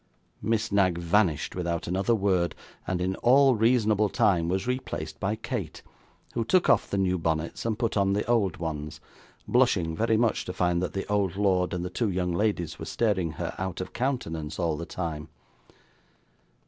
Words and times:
Miss 0.41 0.71
Knag 0.71 0.97
vanished 0.97 1.55
without 1.55 1.85
another 1.87 2.15
word, 2.15 2.55
and 2.87 2.99
in 2.99 3.15
all 3.17 3.53
reasonable 3.55 4.09
time 4.09 4.49
was 4.49 4.65
replaced 4.65 5.19
by 5.19 5.35
Kate, 5.35 5.83
who 6.33 6.43
took 6.43 6.71
off 6.71 6.89
the 6.89 6.97
new 6.97 7.19
bonnets 7.19 7.67
and 7.67 7.77
put 7.77 7.95
on 7.95 8.13
the 8.13 8.25
old 8.25 8.57
ones: 8.57 8.99
blushing 9.47 9.95
very 9.95 10.17
much 10.17 10.43
to 10.45 10.53
find 10.53 10.81
that 10.81 10.93
the 10.93 11.05
old 11.05 11.35
lord 11.35 11.71
and 11.71 11.85
the 11.85 11.91
two 11.91 12.09
young 12.09 12.33
ladies 12.33 12.79
were 12.79 12.85
staring 12.85 13.33
her 13.33 13.53
out 13.59 13.79
of 13.79 13.93
countenance 13.93 14.57
all 14.57 14.75
the 14.75 14.87
time. 14.87 15.29